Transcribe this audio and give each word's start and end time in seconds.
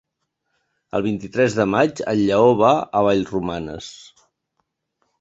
El 0.99 1.05
vint-i-tres 1.07 1.59
de 1.59 1.67
maig 1.75 2.03
en 2.15 2.19
Lleó 2.23 2.51
va 2.65 2.75
a 2.81 3.05
Vallromanes. 3.11 3.95